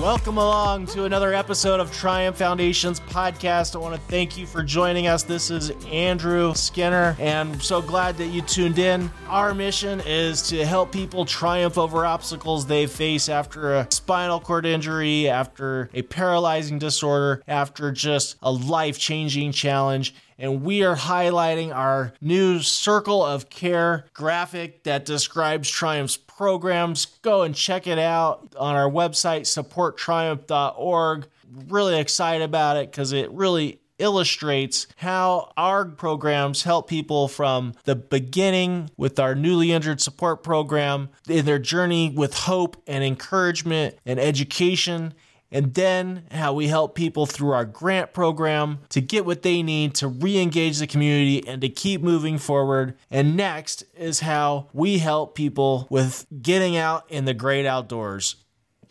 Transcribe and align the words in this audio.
Welcome 0.00 0.38
along 0.38 0.86
to 0.86 1.04
another 1.04 1.34
episode 1.34 1.78
of 1.78 1.92
Triumph 1.92 2.38
Foundations 2.38 3.00
podcast. 3.00 3.76
I 3.76 3.80
want 3.80 3.94
to 3.94 4.00
thank 4.00 4.38
you 4.38 4.46
for 4.46 4.62
joining 4.62 5.08
us. 5.08 5.24
This 5.24 5.50
is 5.50 5.72
Andrew 5.92 6.54
Skinner, 6.54 7.14
and 7.18 7.50
I'm 7.50 7.60
so 7.60 7.82
glad 7.82 8.16
that 8.16 8.28
you 8.28 8.40
tuned 8.40 8.78
in. 8.78 9.10
Our 9.28 9.52
mission 9.52 10.00
is 10.06 10.40
to 10.48 10.64
help 10.64 10.90
people 10.90 11.26
triumph 11.26 11.76
over 11.76 12.06
obstacles 12.06 12.64
they 12.64 12.86
face 12.86 13.28
after 13.28 13.74
a 13.74 13.88
spinal 13.90 14.40
cord 14.40 14.64
injury, 14.64 15.28
after 15.28 15.90
a 15.92 16.00
paralyzing 16.00 16.78
disorder, 16.78 17.42
after 17.46 17.92
just 17.92 18.36
a 18.42 18.50
life 18.50 18.98
changing 18.98 19.52
challenge 19.52 20.14
and 20.40 20.62
we 20.64 20.82
are 20.82 20.96
highlighting 20.96 21.72
our 21.72 22.14
new 22.20 22.60
Circle 22.60 23.24
of 23.24 23.50
Care 23.50 24.06
graphic 24.14 24.84
that 24.84 25.04
describes 25.04 25.70
Triumph's 25.70 26.16
programs. 26.16 27.06
Go 27.22 27.42
and 27.42 27.54
check 27.54 27.86
it 27.86 27.98
out 27.98 28.54
on 28.58 28.74
our 28.74 28.90
website, 28.90 29.42
supporttriumph.org. 29.42 31.28
Really 31.68 32.00
excited 32.00 32.42
about 32.42 32.78
it 32.78 32.90
because 32.90 33.12
it 33.12 33.30
really 33.32 33.80
illustrates 33.98 34.86
how 34.96 35.52
our 35.58 35.84
programs 35.84 36.62
help 36.62 36.88
people 36.88 37.28
from 37.28 37.74
the 37.84 37.94
beginning 37.94 38.90
with 38.96 39.18
our 39.20 39.34
newly 39.34 39.72
injured 39.72 40.00
support 40.00 40.42
program 40.42 41.10
in 41.28 41.44
their 41.44 41.58
journey 41.58 42.10
with 42.16 42.32
hope 42.32 42.82
and 42.86 43.04
encouragement 43.04 43.94
and 44.06 44.18
education 44.18 45.12
and 45.52 45.74
then 45.74 46.24
how 46.30 46.52
we 46.52 46.68
help 46.68 46.94
people 46.94 47.26
through 47.26 47.52
our 47.52 47.64
grant 47.64 48.12
program 48.12 48.78
to 48.90 49.00
get 49.00 49.26
what 49.26 49.42
they 49.42 49.62
need 49.62 49.94
to 49.96 50.08
re 50.08 50.38
engage 50.38 50.78
the 50.78 50.86
community 50.86 51.46
and 51.46 51.60
to 51.62 51.68
keep 51.68 52.02
moving 52.02 52.38
forward. 52.38 52.96
And 53.10 53.36
next 53.36 53.84
is 53.96 54.20
how 54.20 54.68
we 54.72 54.98
help 54.98 55.34
people 55.34 55.86
with 55.90 56.26
getting 56.42 56.76
out 56.76 57.04
in 57.08 57.24
the 57.24 57.34
great 57.34 57.66
outdoors. 57.66 58.36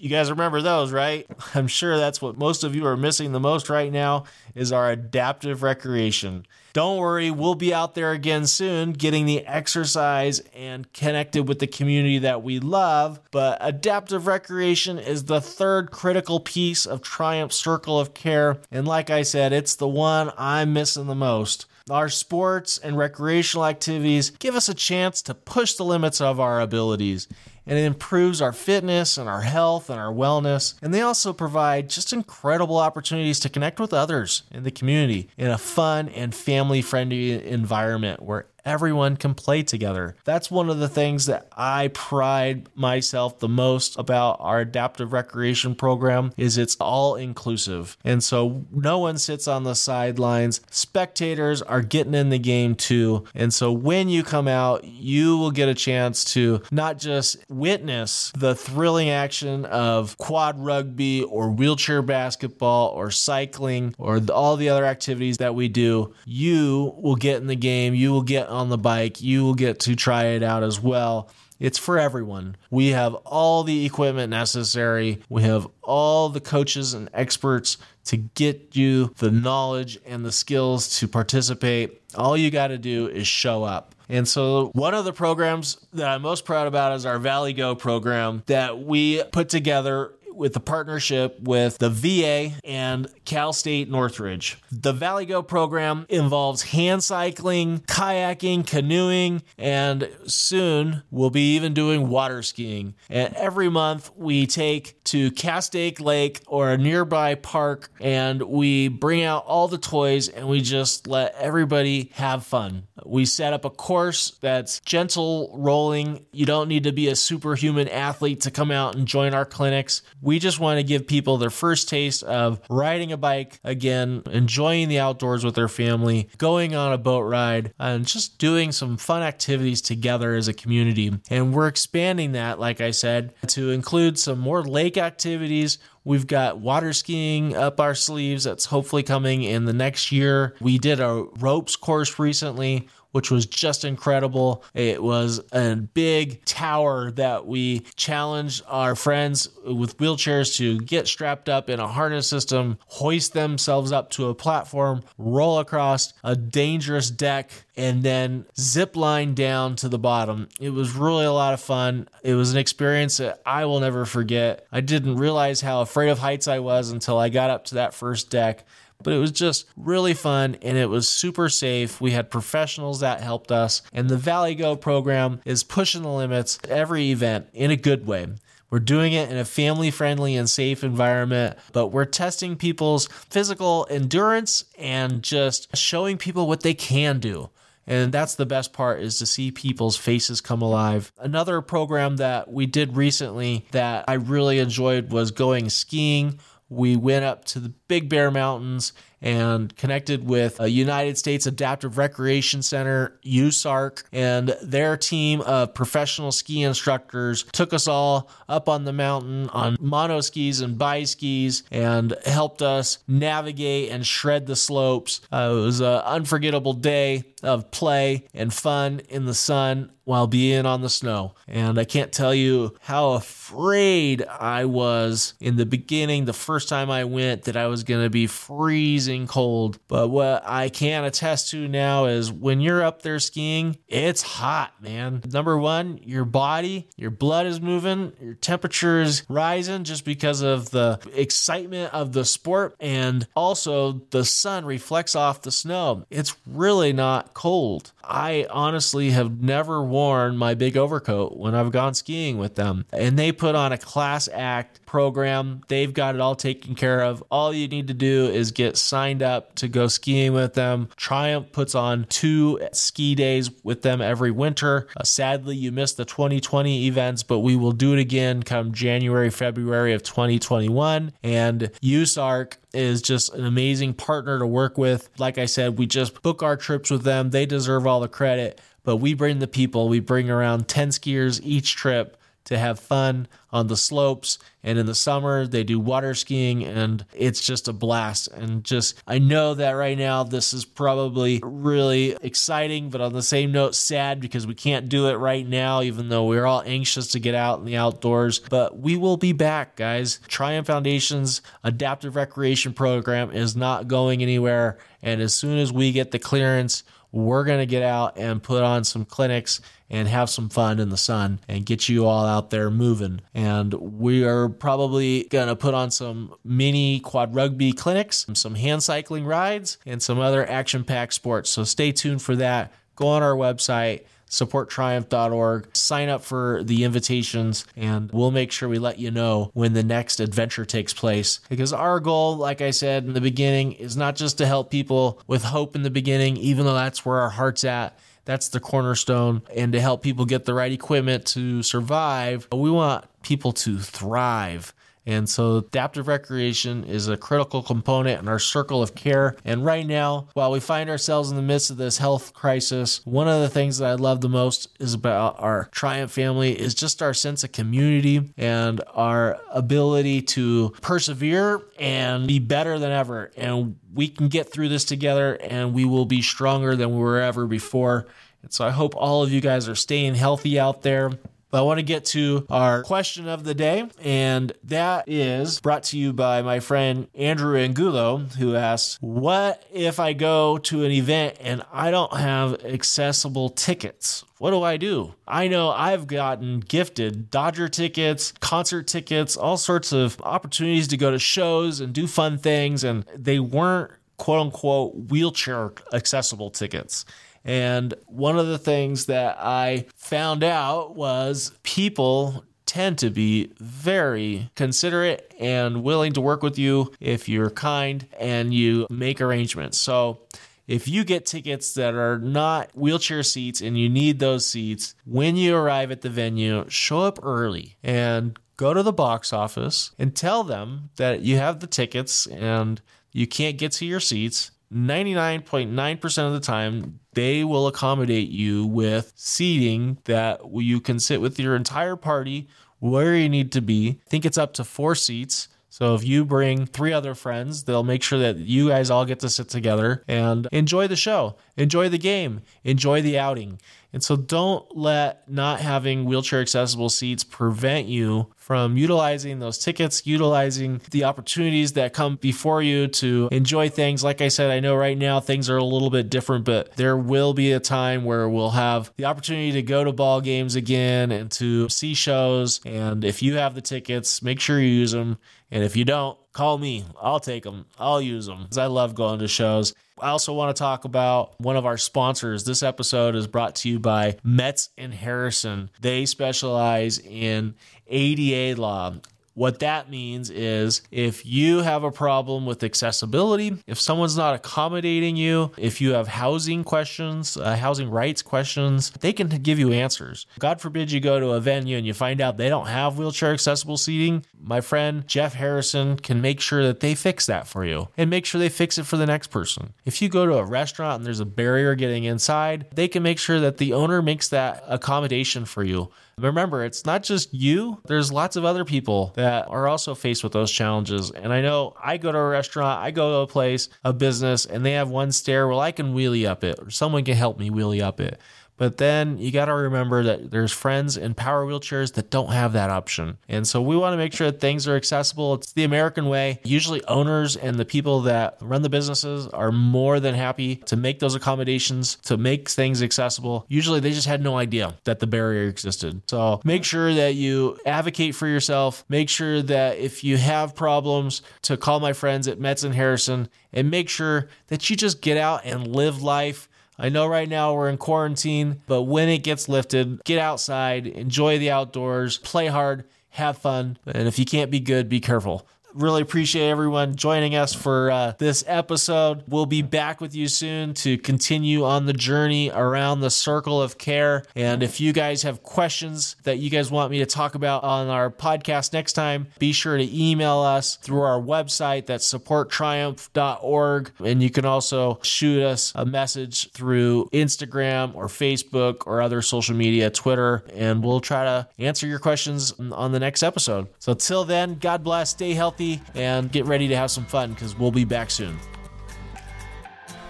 You 0.02 0.08
guys 0.08 0.30
remember 0.30 0.62
those, 0.62 0.94
right? 0.94 1.27
I'm 1.53 1.67
sure 1.67 1.97
that's 1.97 2.22
what 2.22 2.38
most 2.38 2.64
of 2.64 2.73
you 2.73 2.86
are 2.86 2.95
missing 2.95 3.33
the 3.33 3.39
most 3.39 3.69
right 3.69 3.92
now 3.92 4.23
is 4.56 4.72
our 4.72 4.89
adaptive 4.89 5.61
recreation. 5.61 6.47
Don't 6.72 7.00
worry, 7.00 7.31
we'll 7.31 7.56
be 7.56 7.73
out 7.73 7.95
there 7.95 8.14
again 8.14 8.47
soon 8.47 8.94
getting 8.94 9.25
the 9.25 9.45
exercise 9.45 10.39
and 10.53 10.91
connected 10.94 11.50
with 11.50 11.59
the 11.59 11.67
community 11.67 12.19
that 12.19 12.44
we 12.44 12.59
love. 12.59 13.19
But 13.31 13.58
adaptive 13.59 14.25
recreation 14.25 14.97
is 14.97 15.25
the 15.25 15.41
third 15.41 15.91
critical 15.91 16.39
piece 16.39 16.86
of 16.86 17.02
Triumph 17.02 17.52
Circle 17.52 18.00
of 18.00 18.13
Care. 18.13 18.58
And 18.72 18.88
like 18.88 19.09
I 19.09 19.23
said, 19.23 19.52
it's 19.52 19.75
the 19.75 19.88
one 19.88 20.31
I'm 20.38 20.72
missing 20.72 21.08
the 21.08 21.16
most. 21.16 21.66
Our 21.89 22.08
sports 22.08 22.78
and 22.78 22.97
recreational 22.97 23.66
activities 23.66 24.30
give 24.30 24.56
us 24.56 24.69
a 24.69 24.75
chance 24.75 25.22
to 25.23 25.34
push 25.34 25.73
the 25.73 25.84
limits 25.84 26.22
of 26.22 26.39
our 26.39 26.61
abilities 26.61 27.28
and 27.70 27.78
it 27.78 27.84
improves 27.86 28.42
our 28.42 28.52
fitness 28.52 29.16
and 29.16 29.30
our 29.30 29.42
health 29.42 29.92
and 29.92 30.00
our 30.00 30.12
wellness. 30.12 30.73
And 30.81 30.92
they 30.92 31.02
also 31.02 31.31
provide 31.34 31.88
just 31.88 32.12
incredible 32.12 32.78
opportunities 32.78 33.39
to 33.42 33.50
connect 33.50 33.80
with 33.80 33.94
others 33.94 34.42
in 34.50 34.64
the 34.64 34.72
community 34.72 35.30
in 35.38 35.52
a 35.52 35.58
fun 35.58 36.09
and 36.09 36.34
family 36.34 36.81
friendly 36.81 37.45
environment 37.45 38.23
where 38.23 38.47
everyone 38.65 39.17
can 39.17 39.33
play 39.33 39.63
together. 39.63 40.15
That's 40.23 40.52
one 40.52 40.69
of 40.69 40.79
the 40.79 40.89
things 40.89 41.25
that 41.27 41.47
I 41.55 41.89
pride 41.89 42.69
myself 42.75 43.39
the 43.39 43.49
most 43.49 43.97
about 43.97 44.38
our 44.39 44.59
adaptive 44.59 45.13
recreation 45.13 45.75
program 45.75 46.31
is 46.38 46.57
it's 46.57 46.75
all 46.79 47.16
inclusive. 47.16 47.97
And 48.03 48.23
so 48.23 48.66
no 48.71 48.99
one 48.99 49.17
sits 49.17 49.47
on 49.47 49.63
the 49.63 49.75
sidelines. 49.75 50.61
Spectators 50.69 51.61
are 51.61 51.81
getting 51.81 52.13
in 52.13 52.29
the 52.29 52.39
game 52.39 52.75
too. 52.75 53.25
And 53.33 53.53
so 53.53 53.71
when 53.71 54.09
you 54.09 54.23
come 54.23 54.47
out, 54.47 54.83
you 54.83 55.38
will 55.38 55.51
get 55.51 55.69
a 55.69 55.75
chance 55.75 56.23
to 56.33 56.61
not 56.71 56.97
just 56.97 57.38
witness 57.49 58.31
the 58.35 58.55
thrilling 58.55 59.09
action 59.09 59.66
of 59.66 60.17
quad 60.17 60.59
rugby 60.59 61.23
or 61.23 61.49
wheelchair 61.49 62.01
basketball 62.01 62.89
or 62.89 63.11
cycling 63.11 63.95
or 63.97 64.19
all 64.33 64.57
the 64.57 64.69
other 64.69 64.85
activities 64.85 65.38
that 65.38 65.55
we 65.55 65.67
do. 65.67 66.13
You 66.25 66.95
will 66.97 67.16
get 67.16 67.38
in 67.38 67.47
the 67.47 67.55
game. 67.55 67.94
You 67.94 68.11
will 68.11 68.23
get 68.23 68.48
on 68.49 68.69
the 68.69 68.77
bike, 68.77 69.21
you 69.21 69.43
will 69.43 69.55
get 69.55 69.79
to 69.81 69.95
try 69.95 70.25
it 70.25 70.43
out 70.43 70.63
as 70.63 70.79
well. 70.79 71.29
It's 71.59 71.77
for 71.77 71.99
everyone. 71.99 72.55
We 72.71 72.89
have 72.89 73.15
all 73.15 73.63
the 73.63 73.85
equipment 73.85 74.29
necessary. 74.29 75.19
We 75.27 75.43
have 75.43 75.67
all 75.83 76.29
the 76.29 76.39
coaches 76.39 76.93
and 76.93 77.09
experts 77.13 77.77
to 78.05 78.17
get 78.17 78.75
you 78.75 79.13
the 79.17 79.29
knowledge 79.29 79.99
and 80.05 80.23
the 80.25 80.31
skills 80.31 80.99
to 80.99 81.07
participate. 81.07 82.01
All 82.15 82.37
you 82.37 82.49
got 82.49 82.67
to 82.67 82.77
do 82.77 83.07
is 83.07 83.27
show 83.27 83.63
up. 83.63 83.93
And 84.11 84.27
so, 84.27 84.71
one 84.73 84.95
of 84.95 85.05
the 85.05 85.13
programs 85.13 85.85
that 85.93 86.09
I'm 86.09 86.23
most 86.23 86.43
proud 86.43 86.66
about 86.66 86.93
is 86.93 87.05
our 87.05 87.19
Valley 87.19 87.53
Go 87.53 87.75
program 87.75 88.41
that 88.47 88.79
we 88.79 89.21
put 89.31 89.49
together 89.49 90.13
with 90.39 90.53
the 90.53 90.59
partnership 90.59 91.38
with 91.41 91.77
the 91.79 91.89
VA 91.89 92.57
and 92.63 93.07
Cal 93.25 93.51
State 93.51 93.89
Northridge. 93.89 94.57
The 94.72 94.94
Valley 94.94 95.25
Go 95.25 95.44
program 95.44 96.05
involves 96.07 96.63
hand 96.63 97.03
cycling, 97.03 97.79
kayaking, 97.79 98.66
canoeing, 98.66 99.44
and 99.57 100.09
soon 100.25 101.03
we'll 101.11 101.29
be 101.29 101.55
even 101.55 101.73
doing 101.73 102.07
water 102.07 102.41
skiing. 102.41 102.95
And 103.09 103.33
every 103.35 103.69
month 103.69 104.11
we 104.16 104.47
take 104.47 105.03
to 105.05 105.29
Castaic 105.31 105.99
Lake 105.99 106.41
or 106.47 106.72
a 106.72 106.78
nearby 106.78 107.35
park 107.35 107.91
and 107.99 108.41
we 108.41 108.88
bring 108.88 109.23
out 109.23 109.45
all 109.45 109.67
the 109.67 109.78
toys 109.78 110.29
and 110.29 110.47
we 110.47 110.61
just 110.61 111.05
let 111.05 111.35
everybody 111.35 112.11
have 112.13 112.45
fun. 112.45 112.88
We 113.05 113.25
set 113.25 113.53
up 113.53 113.66
a 113.66 113.69
course 113.69 114.38
that's 114.41 114.79
gentle 114.81 115.51
rolling. 115.53 116.25
You 116.31 116.45
don't 116.45 116.69
need 116.69 116.83
to 116.83 116.91
be 116.91 117.07
a 117.09 117.16
superhuman 117.16 117.88
athlete 117.88 118.41
to 118.41 118.51
come 118.51 118.72
out 118.72 118.95
and 118.95 119.07
join 119.07 119.33
our 119.33 119.45
clinics. 119.45 120.01
Just 120.38 120.59
want 120.59 120.78
to 120.78 120.84
give 120.84 121.07
people 121.07 121.38
their 121.38 121.50
first 121.50 121.90
taste 121.90 122.22
of 122.23 122.59
riding 122.69 123.12
a 123.12 123.17
bike 123.17 123.59
again, 123.63 124.22
enjoying 124.29 124.90
the 124.90 125.00
outdoors 125.00 125.44
with 125.44 125.56
their 125.56 125.67
family, 125.67 126.29
going 126.38 126.75
on 126.75 126.94
a 126.94 126.97
boat 126.97 127.22
ride, 127.22 127.73
and 127.79 128.06
just 128.06 128.38
doing 128.38 128.72
some 128.72 128.97
fun 128.97 129.23
activities 129.23 129.81
together 129.81 130.35
as 130.35 130.47
a 130.47 130.53
community. 130.53 131.12
And 131.29 131.53
we're 131.53 131.67
expanding 131.67 132.34
that, 132.34 132.59
like 132.59 132.81
I 132.81 132.91
said, 132.91 133.34
to 133.47 133.72
include 133.72 134.19
some 134.19 134.40
more 134.40 134.63
lake 134.63 134.97
activities. 134.97 135.78
We've 136.03 136.28
got 136.28 136.59
water 136.59 136.94
skiing 136.94 137.56
up 137.56 137.79
our 137.79 137.94
sleeves 137.96 138.44
that's 138.44 138.66
hopefully 138.66 139.03
coming 139.03 139.44
in 139.44 139.66
the 139.66 139.73
next 139.73 140.11
year. 140.11 140.56
We 140.59 140.78
did 140.78 141.00
a 141.00 141.25
ropes 141.40 141.75
course 141.75 142.17
recently 142.19 142.88
which 143.12 143.31
was 143.31 143.46
just 143.46 143.86
incredible. 143.86 144.64
It 144.74 145.02
was 145.02 145.42
a 145.52 145.75
big 145.75 146.44
tower 146.46 147.12
that 147.12 147.47
we 147.47 147.81
challenged 147.96 148.64
our 148.68 148.96
friends 148.96 149.50
with 149.66 149.97
wheelchairs 149.97 150.56
to 150.58 150.80
get 150.80 151.08
strapped 151.08 151.50
up 151.50 151.70
in 151.70 151.80
a 151.80 151.88
harness 151.88 152.28
system, 152.28 152.78
hoist 152.88 153.34
themselves 153.34 153.92
up 153.92 154.09
to 154.12 154.28
a 154.28 154.36
platform, 154.36 155.03
roll 155.18 155.59
across 155.59 156.14
a 156.24 156.36
dangerous 156.36 157.09
deck, 157.09 157.52
and 157.75 158.03
then 158.03 158.46
zip 158.59 158.96
line 158.96 159.34
down 159.34 159.76
to 159.78 159.90
the 159.90 160.00
bottom. 160.00 160.50
It 160.59 160.72
was 160.72 160.94
really 160.94 161.26
a 161.26 161.31
lot 161.31 161.53
of 161.53 161.62
fun. 161.62 162.09
It 162.24 162.34
was 162.34 162.52
an 162.52 162.58
experience 162.58 163.18
that 163.18 163.41
I 163.46 163.66
will 163.66 163.80
never 163.80 164.06
forget. 164.06 164.68
I 164.72 164.81
didn't 164.81 165.16
realize 165.16 165.62
how 165.62 165.81
afraid 165.81 166.09
of 166.09 166.20
heights 166.20 166.47
I 166.47 166.59
was 166.59 166.91
until 166.91 167.18
I 167.18 167.30
got 167.30 167.50
up 167.50 167.66
to 167.66 167.76
that 167.76 167.94
first 167.94 168.30
deck 168.30 168.66
but 169.03 169.13
it 169.13 169.17
was 169.17 169.31
just 169.31 169.65
really 169.77 170.13
fun 170.13 170.55
and 170.61 170.77
it 170.77 170.89
was 170.89 171.07
super 171.07 171.49
safe. 171.49 172.01
We 172.01 172.11
had 172.11 172.29
professionals 172.29 172.99
that 172.99 173.21
helped 173.21 173.51
us, 173.51 173.81
and 173.93 174.09
the 174.09 174.17
Valley 174.17 174.55
Go 174.55 174.75
program 174.75 175.41
is 175.45 175.63
pushing 175.63 176.01
the 176.01 176.09
limits 176.09 176.59
every 176.67 177.11
event 177.11 177.47
in 177.53 177.71
a 177.71 177.77
good 177.77 178.05
way. 178.05 178.27
We're 178.69 178.79
doing 178.79 179.13
it 179.13 179.31
in 179.31 179.37
a 179.37 179.45
family 179.45 179.89
friendly 179.89 180.35
and 180.35 180.47
safe 180.47 180.83
environment, 180.83 181.57
but 181.73 181.87
we're 181.87 182.05
testing 182.05 182.55
people's 182.55 183.07
physical 183.07 183.87
endurance 183.89 184.65
and 184.77 185.23
just 185.23 185.75
showing 185.75 186.17
people 186.17 186.47
what 186.47 186.61
they 186.61 186.75
can 186.75 187.19
do. 187.19 187.49
And 187.87 188.11
that's 188.11 188.35
the 188.35 188.45
best 188.45 188.71
part 188.71 189.01
is 189.01 189.17
to 189.17 189.25
see 189.25 189.49
people's 189.49 189.97
faces 189.97 190.41
come 190.41 190.61
alive. 190.61 191.11
Another 191.17 191.59
program 191.61 192.17
that 192.17 192.53
we 192.53 192.67
did 192.67 192.95
recently 192.95 193.66
that 193.71 194.05
I 194.07 194.13
really 194.13 194.59
enjoyed 194.59 195.11
was 195.11 195.31
going 195.31 195.72
skiing 195.72 196.40
we 196.69 196.95
went 196.95 197.25
up 197.25 197.45
to 197.45 197.59
the 197.59 197.69
Big 197.69 198.07
Bear 198.09 198.31
Mountains 198.31 198.93
and 199.21 199.75
connected 199.75 200.27
with 200.27 200.59
a 200.59 200.69
United 200.69 201.17
States 201.17 201.45
Adaptive 201.45 201.97
Recreation 201.97 202.61
Center, 202.61 203.19
USARC, 203.25 204.03
and 204.11 204.55
their 204.61 204.97
team 204.97 205.41
of 205.41 205.73
professional 205.73 206.31
ski 206.31 206.63
instructors 206.63 207.43
took 207.51 207.73
us 207.73 207.87
all 207.87 208.29
up 208.47 208.69
on 208.69 208.85
the 208.85 208.93
mountain 208.93 209.49
on 209.49 209.77
mono 209.79 210.21
skis 210.21 210.61
and 210.61 210.77
bi 210.77 211.03
skis 211.03 211.63
and 211.71 212.16
helped 212.25 212.61
us 212.61 212.99
navigate 213.07 213.91
and 213.91 214.05
shred 214.05 214.45
the 214.45 214.55
slopes. 214.55 215.21
Uh, 215.31 215.49
it 215.51 215.61
was 215.61 215.79
an 215.81 215.87
unforgettable 215.87 216.73
day 216.73 217.23
of 217.43 217.71
play 217.71 218.25
and 218.33 218.53
fun 218.53 219.01
in 219.09 219.25
the 219.25 219.33
sun 219.33 219.91
while 220.03 220.25
being 220.25 220.66
on 220.66 220.81
the 220.81 220.89
snow. 220.89 221.35
And 221.47 221.77
I 221.77 221.83
can't 221.83 222.11
tell 222.11 222.33
you 222.33 222.75
how 222.81 223.11
afraid 223.11 224.23
I 224.23 224.66
was 224.66 225.35
in 225.39 225.55
the 225.55 225.67
beginning, 225.67 226.25
the 226.25 226.33
first 226.33 226.67
time 226.67 226.89
I 226.89 227.03
went, 227.03 227.43
that 227.43 227.55
I 227.55 227.67
was 227.67 227.83
going 227.83 228.03
to 228.03 228.09
be 228.09 228.25
freezing 228.25 229.09
freezing 229.09 229.28
cold. 229.28 229.79
But 229.88 230.09
what 230.09 230.44
I 230.46 230.70
can 230.70 231.03
attest 231.03 231.50
to 231.52 231.67
now 231.67 232.06
is 232.06 232.32
when 232.32 232.61
you're 232.61 232.84
up 232.84 233.02
there 233.02 233.20
skiing, 233.20 233.78
it's 233.88 234.22
hot, 234.22 234.73
man. 234.82 235.22
Number 235.32 235.58
one, 235.58 236.00
your 236.03 236.26
body, 236.26 236.88
your 236.96 237.09
blood 237.09 237.47
is 237.47 237.59
moving, 237.59 238.14
your 238.22 238.35
temperature 238.35 239.02
is 239.02 239.23
rising 239.28 239.84
just 239.84 240.06
because 240.06 240.41
of 240.41 240.70
the 240.70 241.00
excitement 241.16 241.91
of 241.94 242.14
the 242.14 242.23
sport. 242.23 242.76
And 242.79 243.28
also, 243.35 243.94
the 244.11 244.23
sun 244.23 244.66
reflects 244.66 245.16
off 245.16 245.41
the 245.41 245.52
snow. 245.52 246.05
It's 246.12 246.35
really 246.46 246.94
not 246.94 247.34
cold. 247.34 247.91
I 248.03 248.47
honestly 248.50 249.12
have 249.12 249.41
never 249.41 249.84
worn 249.84 250.38
my 250.38 250.53
big 250.53 250.78
overcoat 250.78 251.38
when 251.38 251.55
I've 251.55 251.72
gone 251.72 251.94
skiing 251.94 252.38
with 252.38 252.55
them. 252.55 252.85
And 252.91 253.17
they 253.17 253.32
put 253.32 253.55
on 253.55 253.72
a 253.72 253.78
class 253.78 254.28
act 254.32 254.85
program. 254.90 255.62
They've 255.68 255.94
got 255.94 256.15
it 256.15 256.22
all 256.22 256.34
taken 256.34 256.74
care 256.74 257.03
of. 257.03 257.24
All 257.30 257.53
you 257.53 257.68
need 257.68 257.89
to 257.89 257.94
do 257.94 258.25
is 258.25 258.51
get 258.51 258.75
signed 258.75 259.22
up 259.22 259.53
to 259.56 259.68
go 259.68 259.86
skiing 259.88 260.34
with 260.34 260.56
them. 260.56 260.89
Triumph 260.96 261.51
puts 261.51 261.75
on 261.75 262.08
two 262.10 262.60
ski 262.72 263.13
days 263.13 263.51
with 263.63 263.84
them 263.84 264.01
every 264.01 264.32
winter. 264.32 264.88
Uh, 264.98 265.03
sadly, 265.03 265.56
you 265.56 265.72
missed 265.72 265.98
the 265.98 266.06
2020 266.06 266.88
events, 266.88 267.22
but 267.22 267.39
we 267.39 267.56
will 267.56 267.72
do 267.72 267.94
it 267.94 268.00
again 268.00 268.41
come 268.41 268.74
January, 268.74 269.30
February 269.30 269.94
of 269.94 270.01
2021. 270.01 271.13
And 271.22 271.70
USARC 271.84 272.53
is 272.74 273.03
just 273.03 273.32
an 273.36 273.46
amazing 273.46 273.94
partner 273.94 274.39
to 274.39 274.48
work 274.48 274.80
with. 274.80 275.08
Like 275.20 275.38
I 275.38 275.46
said, 275.46 275.77
we 275.77 275.86
just 275.86 276.20
book 276.24 276.41
our 276.41 276.58
trips 276.58 276.89
with 276.89 277.03
them. 277.03 277.30
They 277.30 277.46
deserve 277.46 277.86
all 277.86 278.00
the 278.00 278.08
credit, 278.08 278.60
but 278.84 278.96
we 278.96 279.13
bring 279.13 279.38
the 279.38 279.48
people. 279.48 279.88
We 279.88 280.00
bring 280.00 280.32
around 280.32 280.68
10 280.68 280.89
skiers 280.89 281.39
each 281.44 281.75
trip 281.75 282.18
to 282.46 282.58
have 282.58 282.80
fun 282.80 283.27
on 283.51 283.67
the 283.67 283.77
slopes. 283.77 284.38
And 284.62 284.77
in 284.77 284.86
the 284.86 284.96
summer, 284.96 285.48
they 285.48 285.63
do 285.63 285.79
water 285.79 286.13
skiing, 286.13 286.65
and 286.65 287.05
it's 287.13 287.41
just 287.41 287.67
a 287.69 287.74
blast. 287.74 288.27
And 288.27 288.63
just, 288.63 289.01
I 289.07 289.19
know 289.19 289.53
that 289.53 289.72
right 289.72 289.98
now, 289.98 290.24
this 290.24 290.53
is 290.53 290.65
probably 290.65 291.39
really 291.41 292.17
exciting, 292.22 292.89
but 292.89 293.00
on 293.00 293.13
the 293.13 293.24
same 293.24 293.51
note, 293.51 293.74
sad 293.75 294.19
because 294.19 294.46
we 294.46 294.55
can't 294.55 294.89
do 294.89 295.07
it 295.07 295.15
right 295.15 295.48
now, 295.48 295.81
even 295.81 296.10
though 296.10 296.25
we're 296.25 296.46
all 296.46 296.62
anxious 296.65 297.07
to 297.07 297.19
get 297.19 297.36
out 297.36 297.60
in 297.60 297.65
the 297.65 297.77
outdoors. 297.77 298.39
But 298.39 298.79
we 298.79 298.98
will 298.98 299.17
be 299.17 299.31
back, 299.31 299.77
guys. 299.77 300.19
Triumph 300.27 300.67
Foundation's 300.67 301.41
adaptive 301.63 302.17
recreation 302.17 302.74
program 302.74 303.31
is 303.31 303.55
not 303.55 303.88
going 303.88 304.22
anywhere. 304.22 304.77
And 305.01 305.22
as 305.22 305.34
soon 305.34 305.57
as 305.57 305.72
we 305.72 305.93
get 305.93 306.12
the 306.12 306.19
clearance, 306.19 306.84
we're 307.12 307.43
going 307.43 307.60
to 307.60 307.65
get 307.65 307.81
out 307.81 308.17
and 308.17 308.43
put 308.43 308.62
on 308.63 308.84
some 308.84 309.05
clinics 309.05 309.62
and 309.89 310.07
have 310.07 310.29
some 310.29 310.50
fun 310.50 310.79
in 310.79 310.89
the 310.89 310.98
sun 310.98 311.39
and 311.48 311.65
get 311.65 311.89
you 311.89 312.05
all 312.05 312.25
out 312.25 312.51
there 312.51 312.69
moving. 312.69 313.22
And 313.39 313.74
we 313.74 314.25
are 314.25 314.50
probably 314.50 315.24
going 315.24 315.48
to 315.48 315.56
put 315.56 315.74
on 315.74 315.91
some 315.91 316.36
mini 316.44 317.00
quad 317.00 317.34
rugby 317.34 317.72
clinics, 317.72 318.25
some 318.34 318.53
hand 318.53 318.84
cycling 318.84 319.24
rides, 319.24 319.77
and 319.86 320.03
some 320.03 320.20
other 320.20 320.46
action 320.46 320.84
packed 320.84 321.13
sports. 321.13 321.50
So 321.50 321.63
stay 321.63 321.94
tuned 321.94 322.22
for 322.22 322.36
that. 322.36 322.74
Go 322.98 323.08
on 323.08 323.24
our 323.24 323.36
website 323.36 324.01
supporttriumph.org. 324.30 325.75
Sign 325.75 326.10
up 326.10 326.24
for 326.24 326.62
the 326.63 326.84
invitations, 326.84 327.65
and 327.75 328.12
we'll 328.12 328.30
make 328.30 328.51
sure 328.51 328.70
we 328.70 328.77
let 328.77 329.00
you 329.00 329.10
know 329.10 329.51
when 329.53 329.74
the 329.74 329.84
next 329.84 330.20
adventure 330.20 330.65
takes 330.65 330.94
place. 330.94 331.39
Because 331.50 331.74
our 331.74 332.00
goal, 332.00 332.36
like 332.38 332.62
I 332.62 332.70
said 332.72 333.06
in 333.06 333.13
the 333.13 333.22
beginning, 333.22 333.72
is 333.72 333.98
not 333.98 334.15
just 334.15 334.38
to 334.38 334.46
help 334.46 334.70
people 334.70 335.22
with 335.27 335.44
hope 335.44 335.75
in 335.75 335.82
the 335.82 335.89
beginning, 335.89 336.38
even 336.38 336.65
though 336.65 336.75
that's 336.75 337.06
where 337.06 337.22
our 337.22 337.30
heart's 337.30 337.63
at. 337.63 337.98
That's 338.25 338.50
the 338.50 338.60
cornerstone, 338.60 339.41
and 339.56 339.74
to 339.74 339.82
help 339.82 340.03
people 340.03 340.25
get 340.25 340.46
the 340.46 340.53
right 340.53 340.72
equipment 340.72 341.25
to 341.27 341.63
survive. 341.63 342.48
We 342.51 342.70
want 342.70 343.06
people 343.21 343.51
to 343.53 343.79
thrive. 343.79 344.74
And 345.10 345.27
so 345.27 345.57
adaptive 345.57 346.07
recreation 346.07 346.83
is 346.83 347.07
a 347.07 347.17
critical 347.17 347.63
component 347.63 348.21
in 348.21 348.27
our 348.27 348.38
circle 348.38 348.83
of 348.83 348.93
care. 348.93 349.36
And 349.43 349.65
right 349.65 349.86
now, 349.86 350.27
while 350.33 350.51
we 350.51 350.60
find 350.60 350.88
ourselves 350.88 351.31
in 351.31 351.36
the 351.36 351.41
midst 351.41 351.71
of 351.71 351.77
this 351.77 351.98
health 351.98 352.33
crisis, 352.33 353.01
one 353.05 353.27
of 353.27 353.41
the 353.41 353.50
things 353.50 353.79
that 353.79 353.89
I 353.89 353.93
love 353.95 354.21
the 354.21 354.29
most 354.29 354.69
is 354.79 354.93
about 354.93 355.39
our 355.39 355.67
Triumph 355.71 356.12
family 356.12 356.51
is 356.51 356.75
just 356.75 357.01
our 357.01 357.15
sense 357.15 357.43
of 357.43 357.51
community 357.51 358.31
and 358.38 358.81
our 358.93 359.39
ability 359.51 360.21
to 360.24 360.75
persevere 360.81 361.62
and 361.79 362.27
be 362.27 362.38
better 362.38 362.77
than 362.77 362.91
ever. 362.91 363.31
And 363.36 363.77
we 363.91 364.10
can 364.10 364.27
get 364.27 364.51
through 364.51 364.69
this 364.69 364.86
together 364.86 365.39
and 365.41 365.74
we 365.74 365.86
will 365.86 366.05
be 366.05 366.21
stronger 366.21 366.75
than 366.75 366.91
we 366.91 367.00
were 367.00 367.19
ever 367.19 367.48
before. 367.48 368.05
And 368.43 368.53
so 368.53 368.63
I 368.63 368.69
hope 368.69 368.95
all 368.95 369.24
of 369.24 369.31
you 369.31 369.41
guys 369.41 369.67
are 369.67 369.75
staying 369.75 370.15
healthy 370.15 370.60
out 370.60 370.83
there. 370.83 371.12
But 371.51 371.60
I 371.60 371.62
want 371.63 371.79
to 371.79 371.84
get 371.84 372.05
to 372.05 372.46
our 372.50 372.84
question 372.84 373.27
of 373.27 373.43
the 373.43 373.55
day, 373.55 373.89
and 374.01 374.53
that 374.65 375.05
is 375.07 375.60
brought 375.60 375.84
to 375.86 375.98
you 375.98 376.13
by 376.13 376.43
my 376.43 376.60
friend 376.60 377.07
Andrew 377.15 377.57
Angulo, 377.57 378.17
who 378.38 378.55
asks, 378.55 379.00
What 379.01 379.63
if 379.74 380.00
I 380.00 380.13
go 380.13 380.60
to 380.60 380.84
an 380.84 380.91
event 380.91 381.38
and 381.39 381.63
I 381.74 381.89
don't 381.89 382.13
have 382.13 382.63
accessible 382.63 383.50
tickets? 383.50 384.24
What 384.38 384.51
do 384.51 384.62
I 384.62 384.77
do? 384.77 385.15
I 385.27 385.48
know 385.48 385.72
I've 385.72 386.05
gotten 386.05 386.60
gifted 386.60 387.31
Dodger 387.31 387.67
tickets, 387.67 388.31
concert 388.39 388.86
tickets, 388.86 389.36
all 389.36 389.57
sorts 389.57 389.91
of 389.91 390.22
opportunities 390.22 390.88
to 390.89 390.98
go 390.98 391.10
to 391.10 391.19
shows 391.19 391.79
and 391.79 391.93
do 391.93 392.05
fun 392.05 392.38
things, 392.38 392.84
and 392.84 393.05
they 393.15 393.39
weren't 393.39 393.91
quote 394.17 394.39
unquote 394.39 394.95
wheelchair 395.10 395.72
accessible 395.93 396.51
tickets. 396.51 397.05
And 397.46 397.94
one 398.06 398.38
of 398.38 398.48
the 398.48 398.58
things 398.58 399.06
that 399.06 399.38
I 399.39 399.86
found 399.96 400.44
out 400.44 400.96
was 400.96 401.51
people 401.63 402.44
tend 402.65 403.00
to 403.00 403.10
be 403.10 403.51
very 403.60 404.51
considerate 404.56 405.34
and 405.39 405.82
willing 405.82 406.13
to 406.13 406.22
work 406.22 406.44
with 406.44 406.60
you 406.60 406.91
if 407.00 407.27
you're 407.27 407.50
kind 407.50 408.08
and 408.20 408.53
you 408.53 408.86
make 408.91 409.20
arrangements. 409.22 409.80
So, 409.80 410.22
if 410.68 410.88
you 410.88 411.03
get 411.03 411.25
tickets 411.25 411.74
that 411.74 411.96
are 411.96 412.20
not 412.20 412.70
wheelchair 412.75 413.24
seats 413.24 413.60
and 413.60 413.75
you 413.75 413.89
need 413.89 414.20
those 414.20 414.46
seats, 414.46 414.94
when 415.03 415.36
you 415.36 415.56
arrive 415.56 415.89
at 415.89 416.01
the 416.01 416.12
venue, 416.12 416.63
show 416.70 417.00
up 417.00 417.18
early 417.24 417.75
and 417.82 418.38
go 418.56 418.75
to 418.75 418.84
the 418.84 418.94
box 418.94 419.34
office 419.34 419.91
and 419.98 420.15
tell 420.15 420.44
them 420.44 420.91
that 420.98 421.22
you 421.22 421.38
have 421.38 421.60
the 421.60 421.65
tickets 421.65 422.27
and 422.27 422.84
you 423.12 423.25
can't 423.25 423.58
get 423.58 423.72
to 423.72 423.86
your 423.86 424.00
seats 424.00 424.51
99.9% 424.74 426.27
of 426.27 426.33
the 426.33 426.39
time, 426.39 427.00
they 427.13 427.43
will 427.43 427.67
accommodate 427.67 428.29
you 428.29 428.65
with 428.65 429.12
seating 429.15 429.98
that 430.05 430.41
you 430.53 430.79
can 430.79 431.00
sit 431.00 431.21
with 431.21 431.39
your 431.39 431.55
entire 431.55 431.95
party 431.95 432.48
where 432.79 433.15
you 433.15 433.29
need 433.29 433.51
to 433.53 433.62
be. 433.62 434.00
I 434.05 434.10
think 434.10 434.25
it's 434.25 434.38
up 434.38 434.53
to 434.53 434.63
four 434.63 434.95
seats. 434.95 435.48
So 435.69 435.95
if 435.95 436.03
you 436.03 436.25
bring 436.25 436.65
three 436.65 436.91
other 436.91 437.13
friends, 437.15 437.63
they'll 437.63 437.83
make 437.83 438.03
sure 438.03 438.19
that 438.19 438.38
you 438.38 438.69
guys 438.69 438.89
all 438.89 439.05
get 439.05 439.19
to 439.19 439.29
sit 439.29 439.50
together 439.50 440.03
and 440.07 440.48
enjoy 440.51 440.88
the 440.88 440.95
show, 440.95 441.36
enjoy 441.57 441.89
the 441.89 441.98
game, 441.98 442.41
enjoy 442.63 443.01
the 443.01 443.17
outing. 443.19 443.62
And 443.91 444.03
so 444.03 444.15
don't 444.15 444.77
let 444.77 445.30
not 445.30 445.62
having 445.62 446.06
wheelchair 446.06 446.41
accessible 446.41 446.89
seats 446.89 447.24
prevent 447.24 447.88
you 447.88 448.32
from 448.36 448.77
utilizing 448.77 449.39
those 449.39 449.58
tickets, 449.58 450.05
utilizing 450.05 450.81
the 450.91 451.05
opportunities 451.05 451.74
that 451.74 451.93
come 451.93 452.17
before 452.17 452.62
you 452.62 452.88
to 452.88 453.29
enjoy 453.31 453.69
things. 453.69 454.03
Like 454.03 454.22
I 454.22 454.27
said, 454.27 454.51
I 454.51 454.60
know 454.60 454.75
right 454.75 454.98
now 454.98 455.19
things 455.19 455.50
are 455.50 455.58
a 455.58 455.63
little 455.63 455.89
bit 455.89 456.10
different, 456.10 456.46
but 456.46 456.75
there 456.75 456.98
will 456.98 457.34
be 457.34 457.51
a 457.51 457.60
time 457.60 458.05
where 458.05 458.29
we'll 458.29 458.51
have 458.51 458.93
the 458.98 459.05
opportunity 459.05 459.53
to 459.53 459.63
go 459.63 459.84
to 459.84 459.91
ball 459.91 460.22
games 460.22 460.55
again 460.55 461.12
and 461.12 461.31
to 461.31 461.67
see 461.69 461.96
shows. 461.96 462.62
And 462.65 463.03
if 463.03 463.24
you 463.24 463.36
have 463.38 463.55
the 463.55 463.62
tickets, 463.62 464.22
make 464.22 464.39
sure 464.39 464.60
you 464.60 464.67
use 464.67 464.91
them. 464.91 465.17
And 465.50 465.63
if 465.63 465.75
you 465.75 465.84
don't, 465.84 466.17
call 466.33 466.57
me. 466.57 466.86
I'll 467.01 467.19
take 467.19 467.43
them. 467.43 467.65
I'll 467.77 468.01
use 468.01 468.25
them 468.25 468.43
because 468.43 468.57
I 468.57 468.67
love 468.67 468.95
going 468.95 469.19
to 469.19 469.27
shows. 469.27 469.74
I 470.01 470.09
also 470.09 470.33
want 470.33 470.55
to 470.55 470.59
talk 470.59 470.86
about 470.86 471.39
one 471.39 471.57
of 471.57 471.65
our 471.65 471.77
sponsors. 471.77 472.45
This 472.45 472.63
episode 472.63 473.15
is 473.15 473.27
brought 473.27 473.55
to 473.55 473.69
you 473.69 473.79
by 473.79 474.17
Metz 474.24 474.69
and 474.77 474.93
Harrison. 474.93 475.69
They 475.81 476.05
specialize 476.05 477.00
in 477.00 477.55
ADA 477.88 478.59
law. 478.59 478.95
What 479.39 479.60
that 479.60 479.89
means 479.89 480.29
is 480.29 480.81
if 480.91 481.25
you 481.25 481.60
have 481.60 481.86
a 481.86 481.91
problem 481.93 482.46
with 482.46 482.62
accessibility, 482.62 483.55
if 483.67 483.79
someone's 483.79 484.17
not 484.17 484.36
accommodating 484.36 485.15
you, 485.15 485.51
if 485.58 485.79
you 485.79 485.93
have 485.93 486.10
housing 486.10 486.65
questions, 486.65 487.38
uh, 487.38 487.55
housing 487.55 487.89
rights 487.89 488.22
questions, 488.22 488.89
they 489.00 489.13
can 489.13 489.29
give 489.29 489.58
you 489.58 489.72
answers. 489.72 490.27
God 490.39 490.60
forbid 490.60 490.91
you 490.91 491.00
go 491.00 491.22
to 491.22 491.29
a 491.29 491.39
venue 491.39 491.77
and 491.77 491.88
you 491.88 491.93
find 491.93 492.19
out 492.19 492.36
they 492.36 492.50
don't 492.50 492.67
have 492.67 492.98
wheelchair 492.98 493.31
accessible 493.31 493.77
seating. 493.77 494.25
My 494.38 494.60
friend 494.60 495.08
Jeff 495.08 495.36
Harrison 495.36 495.96
can 495.96 496.19
make 496.19 496.41
sure 496.41 496.63
that 496.63 496.81
they 496.81 496.93
fix 496.93 497.25
that 497.27 497.48
for 497.48 497.63
you 497.63 497.88
and 497.96 498.10
make 498.10 498.25
sure 498.25 498.39
they 498.39 498.50
fix 498.50 498.77
it 498.77 498.88
for 498.88 498.98
the 498.98 499.05
next 499.05 499.27
person. 499.27 499.72
If 499.86 500.01
you 500.01 500.10
go 500.10 500.25
to 500.25 500.34
a 500.34 500.43
restaurant 500.43 500.98
and 500.98 501.05
there's 501.05 501.22
a 501.22 501.25
barrier 501.25 501.75
getting 501.75 502.03
inside, 502.03 502.65
they 502.74 502.89
can 502.89 503.03
make 503.03 503.19
sure 503.19 503.39
that 503.39 503.55
the 503.55 503.72
owner 503.72 504.01
makes 504.01 504.27
that 504.27 504.65
accommodation 504.67 505.46
for 505.46 505.63
you. 505.63 505.91
Remember, 506.19 506.63
it's 506.63 506.85
not 506.85 507.03
just 507.03 507.33
you. 507.33 507.81
There's 507.85 508.11
lots 508.11 508.35
of 508.35 508.45
other 508.45 508.65
people 508.65 509.13
that 509.15 509.47
are 509.47 509.67
also 509.67 509.95
faced 509.95 510.23
with 510.23 510.33
those 510.33 510.51
challenges. 510.51 511.11
And 511.11 511.31
I 511.31 511.41
know 511.41 511.73
I 511.81 511.97
go 511.97 512.11
to 512.11 512.17
a 512.17 512.27
restaurant, 512.27 512.81
I 512.81 512.91
go 512.91 513.11
to 513.11 513.17
a 513.19 513.27
place, 513.27 513.69
a 513.83 513.93
business, 513.93 514.45
and 514.45 514.65
they 514.65 514.73
have 514.73 514.89
one 514.89 515.11
stair. 515.11 515.47
Well, 515.47 515.59
I 515.59 515.71
can 515.71 515.93
wheelie 515.93 516.27
up 516.27 516.43
it, 516.43 516.59
or 516.59 516.69
someone 516.69 517.03
can 517.03 517.15
help 517.15 517.39
me 517.39 517.49
wheelie 517.49 517.81
up 517.81 517.99
it. 517.99 518.19
But 518.59 518.77
then 518.77 519.17
you 519.17 519.31
got 519.31 519.45
to 519.45 519.53
remember 519.53 520.03
that 520.03 520.29
there's 520.29 520.51
friends 520.51 520.97
in 520.97 521.15
power 521.15 521.45
wheelchairs 521.45 521.93
that 521.93 522.11
don't 522.11 522.31
have 522.31 522.53
that 522.53 522.69
option. 522.69 523.17
And 523.27 523.47
so 523.47 523.61
we 523.61 523.75
want 523.75 523.93
to 523.93 523.97
make 523.97 524.13
sure 524.13 524.29
that 524.29 524.39
things 524.39 524.67
are 524.67 524.75
accessible. 524.75 525.33
It's 525.33 525.53
the 525.53 525.63
American 525.63 526.07
way. 526.07 526.39
Usually, 526.43 526.83
owners 526.85 527.35
and 527.35 527.57
the 527.57 527.65
people 527.65 528.01
that 528.01 528.37
run 528.41 528.61
the 528.61 528.69
businesses 528.69 529.27
are 529.27 529.51
more 529.51 529.99
than 529.99 530.13
happy 530.13 530.57
to 530.57 530.75
make 530.75 530.99
those 530.99 531.15
accommodations 531.15 531.95
to 532.03 532.17
make 532.17 532.49
things 532.49 532.83
accessible. 532.83 533.45
Usually, 533.47 533.79
they 533.79 533.91
just 533.91 534.07
had 534.07 534.21
no 534.21 534.37
idea 534.37 534.75
that 534.83 534.99
the 534.99 535.07
barrier 535.07 535.47
existed. 535.47 536.03
So 536.07 536.41
make 536.43 536.63
sure 536.63 536.93
that 536.93 537.15
you 537.15 537.57
advocate 537.65 538.13
for 538.13 538.27
yourself. 538.27 538.83
Make 538.89 539.09
sure 539.09 539.41
that 539.41 539.79
if 539.79 540.03
you 540.03 540.17
have 540.17 540.53
problems, 540.53 541.21
to 541.43 541.57
call 541.57 541.79
my 541.79 541.93
friends 541.93 542.27
at 542.27 542.39
Metz 542.39 542.63
and 542.63 542.75
Harrison 542.75 543.29
and 543.53 543.71
make 543.71 543.89
sure 543.89 544.27
that 544.47 544.69
you 544.69 544.75
just 544.75 545.01
get 545.01 545.17
out 545.17 545.41
and 545.45 545.67
live 545.67 546.01
life. 546.01 546.49
I 546.79 546.88
know 546.89 547.05
right 547.07 547.27
now 547.27 547.53
we're 547.53 547.69
in 547.69 547.77
quarantine, 547.77 548.62
but 548.65 548.83
when 548.83 549.09
it 549.09 549.19
gets 549.19 549.50
lifted, 549.50 550.01
get 550.05 550.17
outside, 550.17 550.88
enjoy 550.88 551.38
the 551.38 551.51
outdoors, 551.51 552.17
play 552.19 552.48
hard, 552.48 552.86
have 553.09 553.38
fun. 553.38 553.77
And 553.86 554.07
if 554.07 554.17
you 554.17 554.25
can't 554.25 554.50
be 554.50 554.62
good, 554.62 554.88
be 554.88 555.01
careful. 555.01 555.45
Really 555.79 556.01
appreciate 556.01 556.50
everyone 556.50 556.98
joining 556.98 557.36
us 557.36 557.53
for 557.53 557.89
uh, 557.89 558.13
this 558.17 558.43
episode. 558.48 559.24
We'll 559.29 559.45
be 559.45 559.62
back 559.62 560.01
with 560.01 560.13
you 560.13 560.27
soon 560.27 560.74
to 560.74 560.98
continue 560.98 561.63
on 561.63 561.86
the 561.86 561.93
journey 561.93 562.51
around 562.53 563.00
the 563.00 563.09
circle 563.09 563.62
of 563.62 563.77
care. 563.77 564.25
And 564.36 564.62
if 564.62 564.81
you 564.81 564.91
guys 564.91 565.24
have 565.24 565.41
questions 565.41 566.17
that 566.24 566.38
you 566.39 566.50
guys 566.50 566.69
want 566.69 566.91
me 566.91 567.00
to 567.00 567.05
talk 567.05 567.33
about 567.33 567.63
on 567.63 567.88
our 567.88 568.12
podcast 568.12 568.74
next 568.74 568.91
time, 568.91 569.27
be 569.39 569.53
sure 569.53 569.77
to 569.77 569.98
email 569.98 570.39
us 570.39 570.75
through 570.75 571.00
our 571.00 571.17
website 571.17 571.86
that's 571.86 572.13
supporttriumph.org. 572.13 573.91
And 574.03 574.21
you 574.21 574.29
can 574.29 574.43
also 574.43 575.00
shoot 575.01 575.41
us 575.41 575.71
a 575.75 575.86
message 575.86 576.51
through 576.51 577.07
Instagram 577.13 577.95
or 577.95 578.07
Facebook 578.07 578.86
or 578.86 579.01
other 579.01 579.21
social 579.21 579.55
media, 579.55 579.89
Twitter, 579.89 580.43
and 580.53 580.83
we'll 580.83 581.00
try 581.00 581.24
to 581.24 581.48
answer 581.57 581.88
your 581.88 582.00
questions 582.00 582.51
on 582.59 582.91
the 582.91 583.00
next 583.00 583.24
episode. 583.24 583.67
So, 583.79 583.93
till 583.93 584.25
then, 584.25 584.55
God 584.55 584.83
bless, 584.83 585.12
stay 585.12 585.36
healthy 585.36 585.68
and 585.95 586.31
get 586.31 586.45
ready 586.45 586.67
to 586.67 586.75
have 586.75 586.91
some 586.91 587.05
fun 587.05 587.33
because 587.33 587.57
we'll 587.57 587.71
be 587.71 587.85
back 587.85 588.11
soon. 588.11 588.38